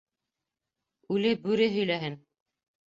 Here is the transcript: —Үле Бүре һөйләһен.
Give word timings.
—Үле 1.19 1.37
Бүре 1.45 1.71
һөйләһен. 1.77 2.21